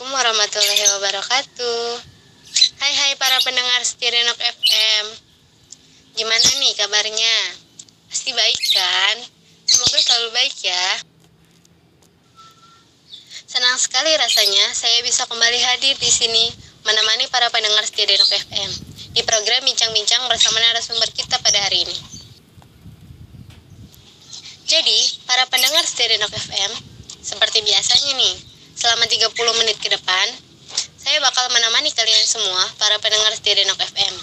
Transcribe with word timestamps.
Assalamualaikum 0.00 0.32
warahmatullahi 0.32 0.84
wabarakatuh 0.96 1.84
Hai 2.80 2.92
hai 3.04 3.12
para 3.20 3.36
pendengar 3.44 3.84
Stirenok 3.84 4.40
FM 4.40 5.04
Gimana 6.16 6.48
nih 6.56 6.72
kabarnya? 6.72 7.36
Pasti 8.08 8.32
baik 8.32 8.60
kan? 8.72 9.16
Semoga 9.68 10.00
selalu 10.00 10.32
baik 10.32 10.56
ya 10.64 11.04
Senang 13.44 13.76
sekali 13.76 14.16
rasanya 14.16 14.72
saya 14.72 15.04
bisa 15.04 15.28
kembali 15.28 15.60
hadir 15.68 15.92
di 16.00 16.08
sini 16.08 16.48
menemani 16.88 17.28
para 17.28 17.52
pendengar 17.52 17.84
Stirenok 17.84 18.32
FM 18.32 18.70
di 19.12 19.20
program 19.20 19.60
Bincang-Bincang 19.68 20.24
bersama 20.32 20.64
narasumber 20.64 21.12
kita 21.12 21.36
pada 21.44 21.60
hari 21.60 21.84
ini. 21.84 21.96
Jadi, 24.64 25.28
para 25.28 25.44
pendengar 25.52 25.84
Stirenok 25.84 26.32
FM, 26.32 26.72
seperti 27.20 27.60
biasanya 27.68 28.16
nih, 28.16 28.49
selama 28.80 29.04
30 29.04 29.60
menit 29.60 29.76
ke 29.76 29.92
depan, 29.92 30.26
saya 30.96 31.20
bakal 31.20 31.52
menemani 31.52 31.92
kalian 31.92 32.24
semua, 32.24 32.64
para 32.80 32.96
pendengar 32.96 33.28
setia 33.36 33.60
Denok 33.60 33.76
FM. 33.76 34.14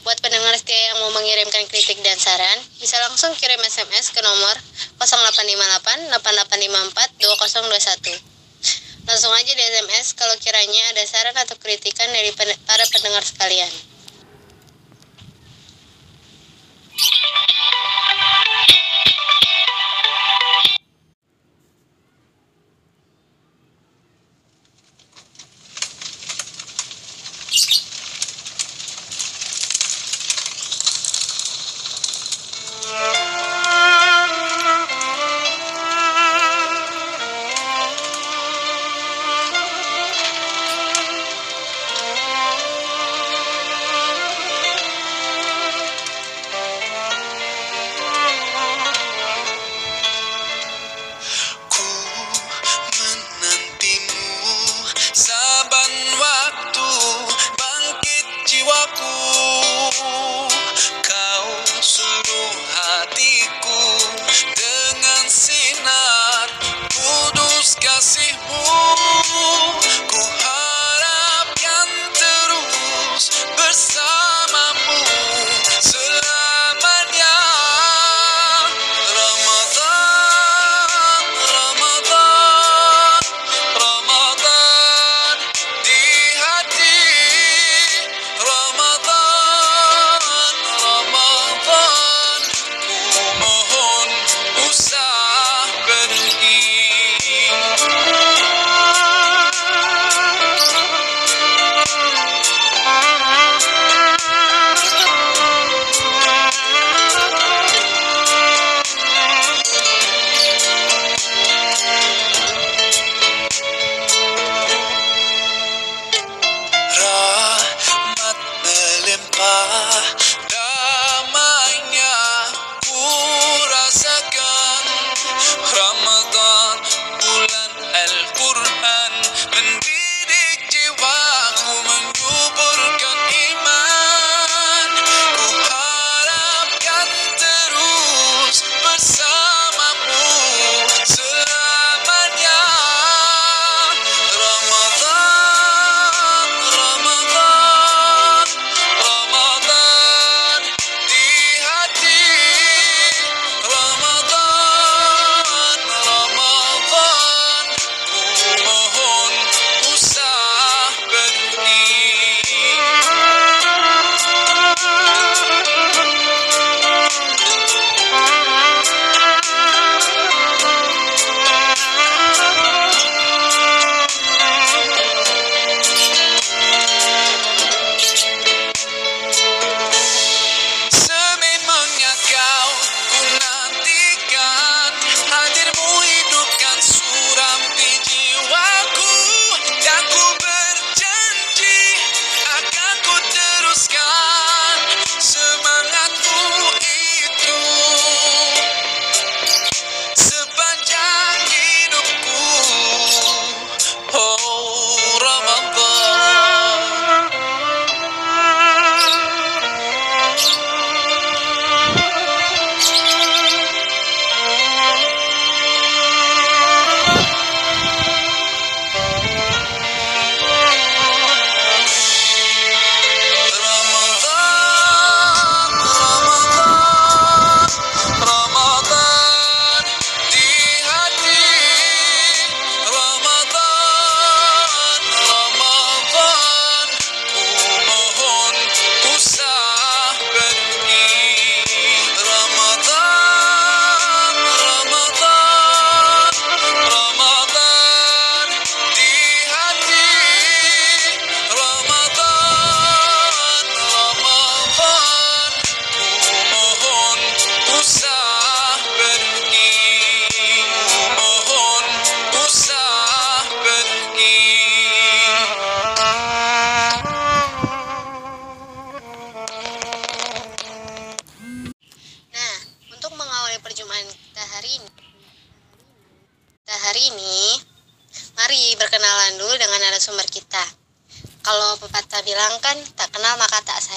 Buat 0.00 0.24
pendengar 0.24 0.56
setia 0.56 0.80
yang 0.92 1.04
mau 1.04 1.12
mengirimkan 1.12 1.68
kritik 1.68 2.00
dan 2.00 2.16
saran, 2.16 2.64
bisa 2.80 2.96
langsung 3.04 3.36
kirim 3.36 3.60
SMS 3.60 4.08
ke 4.16 4.24
nomor 4.24 4.56
0858 4.96 6.08
8854 6.16 7.20
2021. 7.20 9.04
Langsung 9.04 9.32
aja 9.36 9.52
di 9.52 9.60
SMS 9.60 10.16
kalau 10.16 10.32
kiranya 10.40 10.96
ada 10.96 11.04
saran 11.04 11.36
atau 11.36 11.60
kritikan 11.60 12.08
dari 12.08 12.32
para 12.64 12.84
pendengar 12.88 13.20
sekalian. 13.20 13.89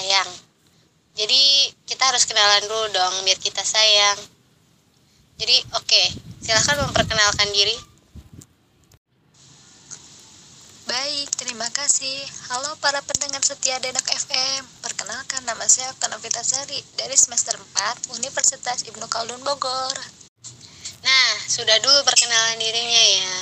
Sayang 0.04 0.30
jadi 1.16 1.72
kita 1.88 2.12
harus 2.12 2.28
kenalan 2.28 2.60
dulu 2.68 2.92
dong 2.92 3.24
biar 3.24 3.40
kita 3.40 3.64
sayang 3.64 4.20
jadi 5.40 5.56
oke 5.80 5.88
okay, 5.88 6.12
silahkan 6.44 6.84
memperkenalkan 6.84 7.48
diri 7.56 7.72
Baik, 10.84 11.32
terima 11.40 11.64
kasih. 11.72 12.20
Halo 12.52 12.76
para 12.76 13.00
pendengar 13.00 13.40
setia 13.40 13.80
Denok 13.80 14.04
FM. 14.04 14.68
Perkenalkan 14.84 15.40
nama 15.48 15.64
saya 15.64 15.88
Kanovita 15.96 16.44
Sari 16.44 16.76
dari 17.00 17.16
semester 17.16 17.56
4 17.56 18.12
Universitas 18.20 18.84
Ibnu 18.84 19.08
Khaldun 19.08 19.40
Bogor. 19.40 19.96
Nah, 21.00 21.30
sudah 21.48 21.80
dulu 21.80 22.04
perkenalan 22.04 22.60
dirinya 22.60 23.04
ya. 23.16 23.36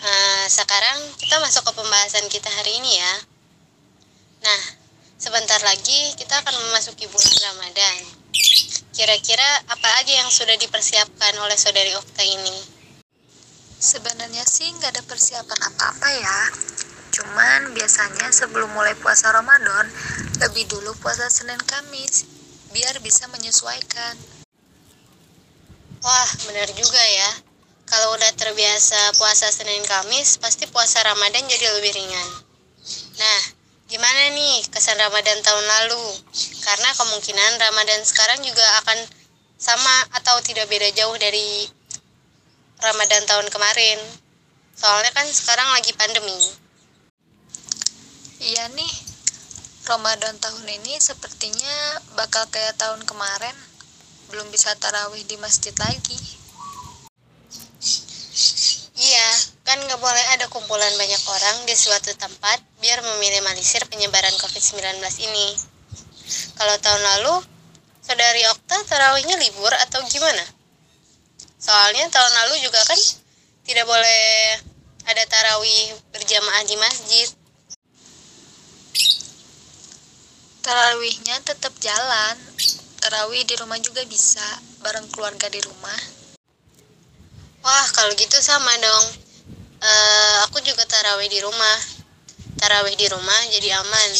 Nah, 0.00 0.48
sekarang 0.48 0.96
kita 1.20 1.44
masuk 1.44 1.68
ke 1.68 1.72
pembahasan 1.76 2.24
kita 2.32 2.48
hari 2.56 2.80
ini 2.80 2.96
ya. 2.96 3.14
Nah, 4.48 4.77
sebentar 5.18 5.58
lagi 5.66 6.14
kita 6.14 6.38
akan 6.46 6.54
memasuki 6.54 7.10
bulan 7.10 7.38
Ramadan. 7.50 7.98
Kira-kira 8.94 9.66
apa 9.66 9.88
aja 9.98 10.14
yang 10.14 10.30
sudah 10.30 10.54
dipersiapkan 10.54 11.34
oleh 11.42 11.58
saudari 11.58 11.90
Okta 11.98 12.22
ini? 12.22 12.58
Sebenarnya 13.78 14.46
sih 14.46 14.70
nggak 14.78 14.94
ada 14.94 15.02
persiapan 15.06 15.58
apa-apa 15.74 16.08
ya. 16.22 16.40
Cuman 17.10 17.74
biasanya 17.74 18.30
sebelum 18.30 18.70
mulai 18.74 18.94
puasa 18.98 19.34
Ramadan, 19.34 19.90
lebih 20.38 20.70
dulu 20.70 20.94
puasa 21.02 21.26
Senin 21.26 21.58
Kamis, 21.66 22.26
biar 22.70 23.02
bisa 23.02 23.26
menyesuaikan. 23.30 24.14
Wah, 25.98 26.30
benar 26.46 26.70
juga 26.78 27.02
ya. 27.02 27.30
Kalau 27.90 28.14
udah 28.14 28.32
terbiasa 28.38 29.18
puasa 29.18 29.50
Senin 29.50 29.82
Kamis, 29.82 30.38
pasti 30.38 30.70
puasa 30.70 31.02
Ramadan 31.02 31.42
jadi 31.50 31.74
lebih 31.74 31.90
ringan. 31.90 32.28
Nah, 33.18 33.57
gimana 33.88 34.36
nih 34.36 34.68
kesan 34.68 35.00
Ramadan 35.00 35.40
tahun 35.40 35.64
lalu? 35.64 36.04
Karena 36.60 36.92
kemungkinan 36.92 37.56
Ramadan 37.56 38.04
sekarang 38.04 38.44
juga 38.44 38.64
akan 38.84 38.98
sama 39.56 39.96
atau 40.12 40.36
tidak 40.44 40.68
beda 40.68 40.92
jauh 40.92 41.16
dari 41.16 41.64
Ramadan 42.84 43.24
tahun 43.24 43.48
kemarin. 43.48 43.98
Soalnya 44.76 45.10
kan 45.16 45.26
sekarang 45.26 45.72
lagi 45.72 45.96
pandemi. 45.96 46.36
Iya 48.38 48.70
nih, 48.76 48.92
Ramadan 49.88 50.36
tahun 50.38 50.68
ini 50.68 51.00
sepertinya 51.00 52.04
bakal 52.14 52.44
kayak 52.52 52.76
tahun 52.76 53.02
kemarin. 53.08 53.56
Belum 54.28 54.46
bisa 54.52 54.76
tarawih 54.76 55.24
di 55.24 55.40
masjid 55.40 55.72
lagi. 55.80 56.38
Iya, 58.98 59.28
kan 59.62 59.78
nggak 59.78 60.02
boleh 60.02 60.24
ada 60.34 60.50
kumpulan 60.50 60.90
banyak 60.98 61.22
orang 61.30 61.56
di 61.70 61.74
suatu 61.78 62.10
tempat 62.18 62.58
biar 62.82 62.98
meminimalisir 63.00 63.86
penyebaran 63.86 64.34
COVID-19 64.42 64.98
ini. 65.22 65.54
Kalau 66.58 66.74
tahun 66.82 67.02
lalu, 67.16 67.34
saudari 68.02 68.42
Okta 68.50 68.82
tarawihnya 68.90 69.38
libur 69.38 69.70
atau 69.70 70.02
gimana? 70.10 70.58
soalnya 71.58 72.06
tahun 72.06 72.32
lalu 72.38 72.62
juga 72.62 72.78
kan 72.86 72.96
tidak 73.66 73.82
boleh 73.82 74.22
ada 75.10 75.22
tarawih 75.26 75.90
berjamaah 76.14 76.62
di 76.62 76.76
masjid 76.78 77.28
tarawihnya 80.62 81.42
tetap 81.42 81.74
jalan 81.82 82.38
tarawih 83.02 83.42
di 83.42 83.58
rumah 83.58 83.82
juga 83.82 84.06
bisa 84.06 84.42
bareng 84.86 85.10
keluarga 85.10 85.50
di 85.50 85.58
rumah 85.66 85.98
wah 87.62 87.86
kalau 87.94 88.12
gitu 88.14 88.38
sama 88.42 88.70
dong. 88.78 89.04
Uh, 89.78 90.36
aku 90.50 90.58
juga 90.62 90.82
tarawih 90.86 91.30
di 91.30 91.38
rumah. 91.38 91.78
Tarawih 92.58 92.98
di 92.98 93.06
rumah 93.06 93.40
jadi 93.54 93.78
aman. 93.78 94.10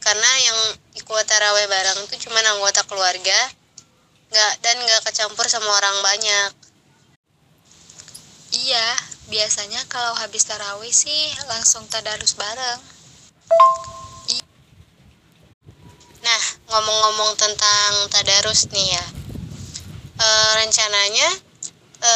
Karena 0.00 0.30
yang 0.40 0.58
ikut 0.96 1.24
tarawih 1.28 1.68
bareng 1.68 1.98
itu 2.08 2.28
cuma 2.28 2.40
anggota 2.40 2.80
keluarga. 2.88 3.40
Nggak 4.32 4.52
dan 4.64 4.76
nggak 4.80 5.02
kecampur 5.12 5.44
sama 5.48 5.68
orang 5.68 5.96
banyak. 6.00 6.50
Iya, 8.52 8.88
biasanya 9.32 9.80
kalau 9.88 10.12
habis 10.20 10.44
tarawih 10.44 10.92
sih 10.92 11.32
langsung 11.48 11.88
tadarus 11.88 12.36
bareng. 12.36 12.80
Nah, 16.22 16.42
ngomong-ngomong 16.70 17.34
tentang 17.34 18.06
tadarus 18.06 18.70
nih 18.70 18.94
ya. 18.94 19.04
E, 20.22 20.26
rencananya 20.62 21.28
e, 22.02 22.12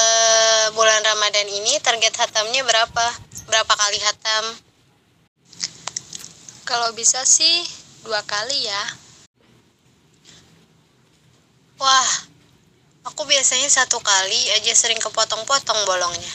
bulan 0.74 1.00
Ramadan 1.06 1.46
ini 1.46 1.78
target 1.78 2.18
hatamnya 2.18 2.66
berapa? 2.66 3.06
Berapa 3.46 3.72
kali 3.78 3.98
hatam? 4.02 4.44
Kalau 6.66 6.90
bisa 6.98 7.22
sih 7.22 7.62
dua 8.02 8.26
kali 8.26 8.66
ya. 8.66 8.82
Wah, 11.78 12.26
Aku 13.06 13.22
biasanya 13.22 13.70
satu 13.70 14.02
kali 14.02 14.50
aja 14.58 14.74
sering 14.74 14.98
kepotong-potong 14.98 15.78
bolongnya. 15.86 16.34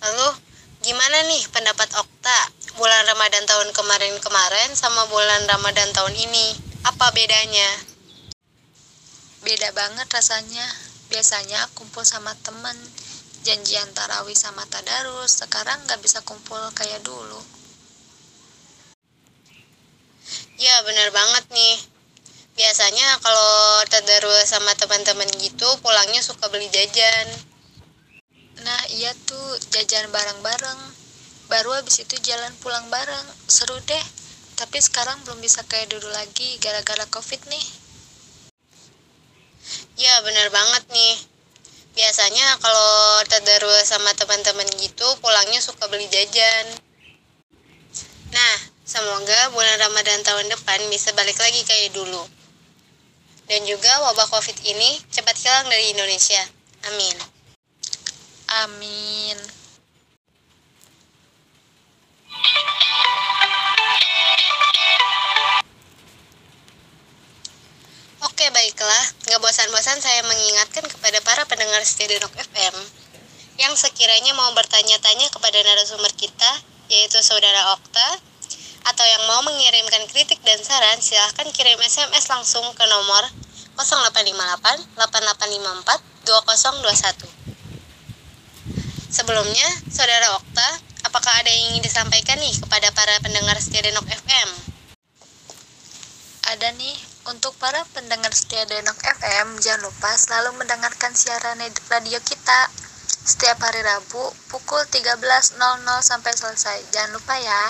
Lalu, 0.00 0.28
gimana 0.80 1.28
nih 1.28 1.44
pendapat 1.52 1.92
Okta? 1.92 2.40
Bulan 2.80 3.04
Ramadan 3.04 3.44
tahun 3.44 3.68
kemarin-kemarin 3.76 4.72
sama 4.72 5.04
bulan 5.12 5.44
Ramadan 5.44 5.92
tahun 5.92 6.16
ini, 6.16 6.56
apa 6.88 7.12
bedanya? 7.12 7.68
Beda 9.44 9.76
banget 9.76 10.08
rasanya. 10.08 10.64
Biasanya 11.12 11.68
kumpul 11.76 12.08
sama 12.08 12.32
temen, 12.40 12.72
janjian 13.44 13.84
tarawih 13.92 14.32
sama 14.32 14.64
tadarus, 14.72 15.44
sekarang 15.44 15.76
gak 15.84 16.00
bisa 16.00 16.24
kumpul 16.24 16.56
kayak 16.72 17.04
dulu. 17.04 17.36
Ya 20.56 20.80
bener 20.88 21.12
banget 21.12 21.44
nih, 21.52 21.76
biasanya 22.56 23.20
kalau 23.20 23.84
tadarus 23.92 24.48
sama 24.48 24.72
teman-teman 24.72 25.28
gitu 25.36 25.68
pulangnya 25.84 26.24
suka 26.24 26.48
beli 26.48 26.72
jajan. 26.72 27.28
Nah 28.64 28.80
iya 28.96 29.12
tuh 29.28 29.60
jajan 29.68 30.08
bareng-bareng. 30.08 30.80
Baru 31.52 31.76
habis 31.76 32.00
itu 32.00 32.16
jalan 32.24 32.56
pulang 32.64 32.88
bareng. 32.88 33.26
Seru 33.52 33.76
deh. 33.84 34.06
Tapi 34.56 34.80
sekarang 34.80 35.20
belum 35.28 35.44
bisa 35.44 35.60
kayak 35.68 35.92
dulu 35.92 36.08
lagi 36.08 36.56
gara-gara 36.56 37.04
covid 37.12 37.42
nih 37.52 37.81
ya 40.02 40.18
bener 40.26 40.50
banget 40.50 40.82
nih 40.90 41.14
biasanya 41.94 42.58
kalau 42.58 43.22
tadarus 43.30 43.86
sama 43.86 44.10
teman-teman 44.18 44.66
gitu 44.82 45.06
pulangnya 45.22 45.62
suka 45.62 45.86
beli 45.86 46.10
jajan 46.10 46.66
nah 48.34 48.56
semoga 48.82 49.54
bulan 49.54 49.78
ramadan 49.78 50.18
tahun 50.26 50.50
depan 50.50 50.82
bisa 50.90 51.14
balik 51.14 51.38
lagi 51.38 51.62
kayak 51.62 51.94
dulu 51.94 52.26
dan 53.46 53.62
juga 53.68 53.92
wabah 54.10 54.26
COVID 54.32 54.58
ini 54.64 54.96
cepat 55.12 55.36
hilang 55.36 55.68
dari 55.68 55.92
Indonesia. 55.92 56.40
Amin. 56.88 57.16
Amin. 58.64 59.36
Oke 68.32 68.48
baiklah, 68.48 69.04
nggak 69.28 69.44
bosan-bosan 69.44 70.00
saya 70.00 70.24
mengingatkan 70.24 70.88
kepada 70.88 71.20
para 71.20 71.44
pendengar 71.44 71.84
Stereonok 71.84 72.32
FM 72.32 72.72
yang 73.60 73.76
sekiranya 73.76 74.32
mau 74.32 74.48
bertanya-tanya 74.56 75.28
kepada 75.28 75.60
narasumber 75.60 76.08
kita, 76.16 76.64
yaitu 76.88 77.20
Saudara 77.20 77.76
Okta, 77.76 78.08
atau 78.88 79.04
yang 79.04 79.28
mau 79.28 79.44
mengirimkan 79.44 80.08
kritik 80.08 80.40
dan 80.48 80.56
saran, 80.64 80.96
silahkan 81.04 81.44
kirim 81.52 81.76
SMS 81.84 82.32
langsung 82.32 82.64
ke 82.72 82.88
nomor 82.88 83.20
0858 83.76 84.96
8854 84.96 86.24
2021. 86.24 87.28
Sebelumnya, 89.12 89.68
Saudara 89.92 90.40
Okta, 90.40 90.80
apakah 91.04 91.36
ada 91.36 91.52
yang 91.52 91.76
ingin 91.76 91.84
disampaikan 91.84 92.40
nih 92.40 92.56
kepada 92.64 92.88
para 92.96 93.12
pendengar 93.20 93.60
setia 93.60 93.84
Denok 93.84 94.08
FM? 94.08 94.48
Ada 96.48 96.72
nih, 96.80 97.11
untuk 97.30 97.54
para 97.62 97.86
pendengar 97.94 98.34
setia 98.34 98.66
Denok 98.66 98.98
FM, 98.98 99.62
jangan 99.62 99.86
lupa 99.86 100.10
selalu 100.18 100.58
mendengarkan 100.58 101.14
siaran 101.14 101.62
radio 101.86 102.18
kita 102.18 102.60
setiap 103.06 103.62
hari 103.62 103.86
Rabu 103.86 104.34
pukul 104.50 104.82
13.00 104.90 105.54
sampai 106.02 106.32
selesai. 106.34 106.78
Jangan 106.90 107.14
lupa 107.14 107.38
ya. 107.38 107.62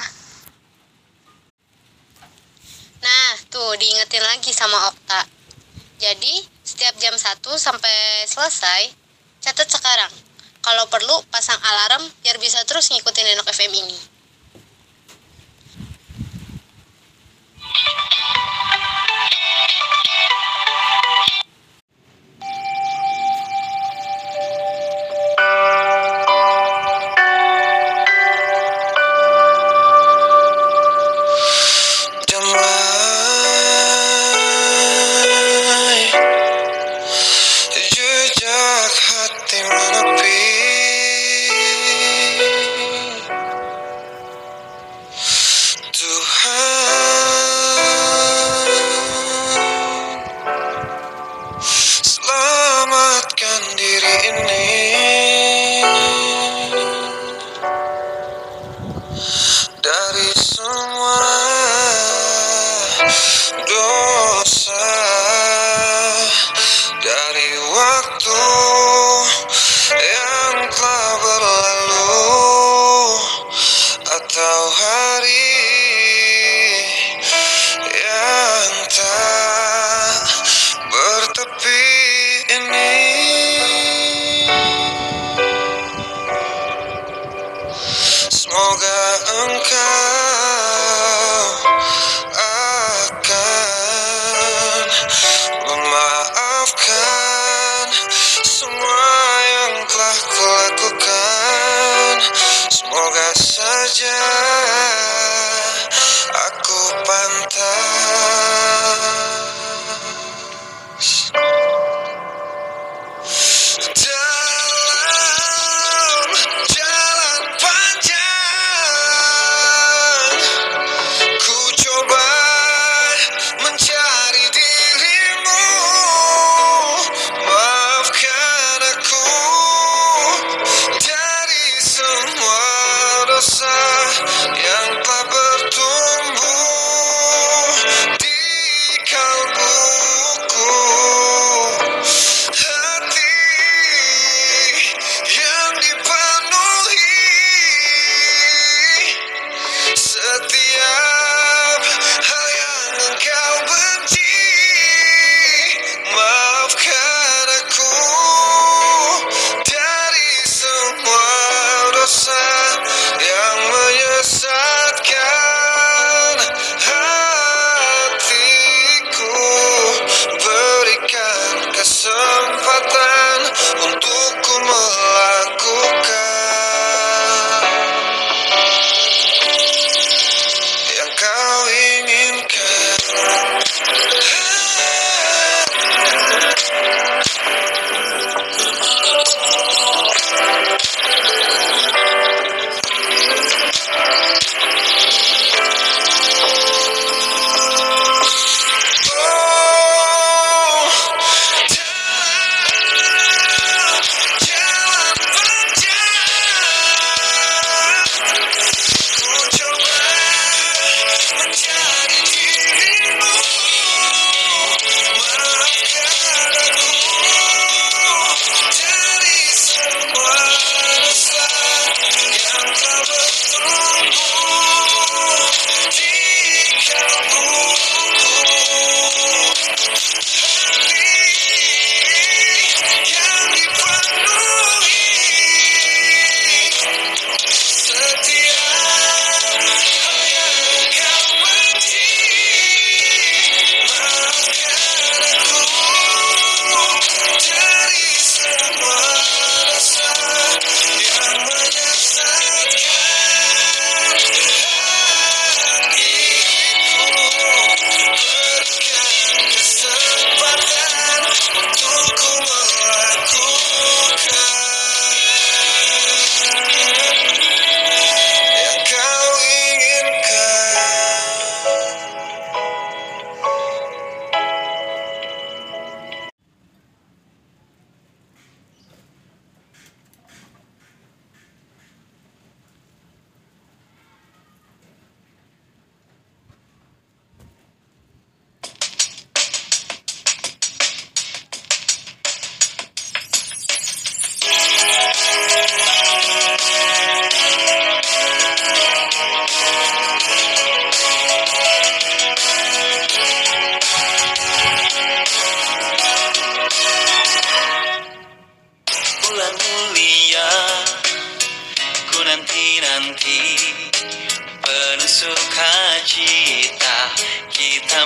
Nah, 3.03 3.31
tuh 3.53 3.77
diingetin 3.77 4.25
lagi 4.25 4.55
sama 4.55 4.89
Okta. 4.89 5.29
Jadi, 6.01 6.49
setiap 6.65 6.97
jam 6.97 7.13
1 7.13 7.43
sampai 7.59 8.25
selesai, 8.25 8.95
catat 9.45 9.69
sekarang. 9.69 10.13
Kalau 10.63 10.87
perlu, 10.89 11.21
pasang 11.29 11.59
alarm 11.59 12.07
biar 12.25 12.39
bisa 12.41 12.63
terus 12.65 12.89
ngikutin 12.89 13.37
Enok 13.37 13.51
FM 13.53 13.73
ini. 13.75 14.12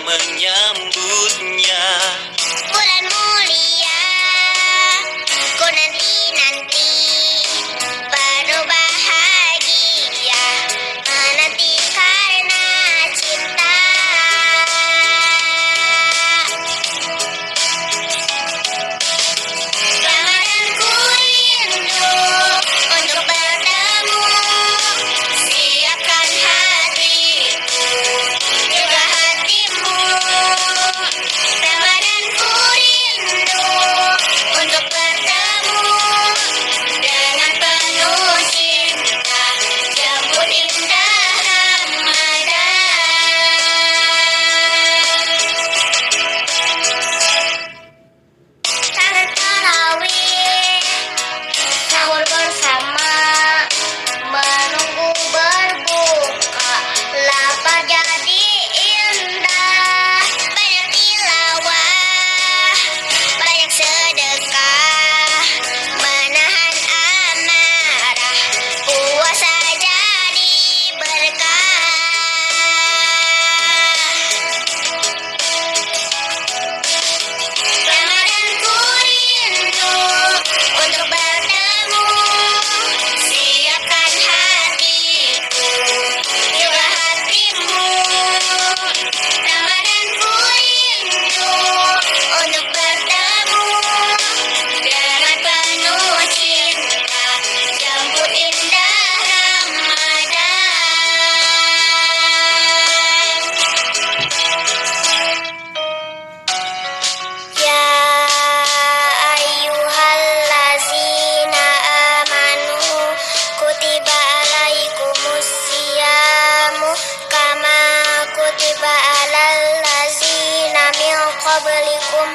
Kita 0.07 0.15
menyambutnya 0.23 0.86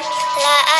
啦。 0.00 0.71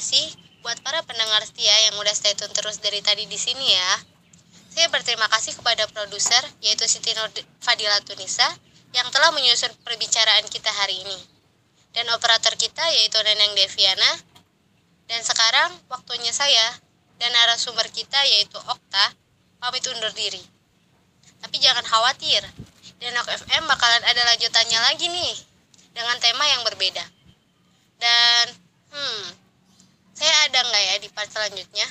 Kasih 0.00 0.32
buat 0.64 0.80
para 0.80 1.04
pendengar 1.04 1.44
setia 1.44 1.92
yang 1.92 2.00
udah 2.00 2.16
stay 2.16 2.32
tune 2.32 2.48
terus 2.56 2.80
dari 2.80 3.04
tadi 3.04 3.28
di 3.28 3.36
sini 3.36 3.68
ya. 3.68 3.90
Saya 4.72 4.88
berterima 4.88 5.28
kasih 5.28 5.52
kepada 5.60 5.84
produser, 5.92 6.40
yaitu 6.64 6.88
Siti 6.88 7.12
Nur 7.12 7.28
Fadila 7.60 8.00
Tunisa, 8.00 8.48
yang 8.96 9.04
telah 9.12 9.28
menyusun 9.36 9.68
perbicaraan 9.84 10.48
kita 10.48 10.72
hari 10.72 11.04
ini. 11.04 11.20
Dan 11.92 12.08
operator 12.16 12.56
kita, 12.56 12.80
yaitu 12.96 13.20
Neneng 13.20 13.52
Deviana. 13.52 14.24
Dan 15.04 15.20
sekarang, 15.20 15.68
waktunya 15.92 16.32
saya 16.32 16.80
dan 17.20 17.36
narasumber 17.36 17.84
kita, 17.92 18.24
yaitu 18.24 18.56
Okta, 18.56 19.12
pamit 19.60 19.84
undur 19.84 20.16
diri. 20.16 20.40
Tapi 21.44 21.60
jangan 21.60 21.84
khawatir, 21.84 22.40
Denok 23.04 23.28
FM 23.36 23.68
bakalan 23.68 24.00
ada 24.08 24.22
lanjutannya 24.32 24.80
lagi 24.80 25.12
nih 25.12 25.36
dengan 25.92 26.16
tema 26.24 26.48
yang 26.48 26.64
berbeda. 26.64 27.04
Dan 28.00 28.44
hmm, 28.96 29.39
saya 30.20 30.52
ada 30.52 30.60
nggak 30.68 30.84
ya 30.84 30.94
di 31.00 31.08
part 31.08 31.32
selanjutnya? 31.32 31.88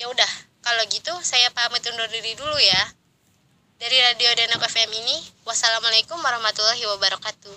Ya 0.00 0.08
udah 0.08 0.32
kalau 0.64 0.80
gitu 0.88 1.12
saya 1.20 1.52
pamit 1.52 1.84
undur 1.84 2.08
diri 2.08 2.32
dulu 2.32 2.56
ya. 2.56 2.82
Dari 3.76 4.00
radio 4.00 4.32
Danau 4.32 4.56
FM 4.64 4.88
ini 5.04 5.20
wassalamualaikum 5.44 6.16
warahmatullahi 6.16 6.80
wabarakatuh. 6.96 7.56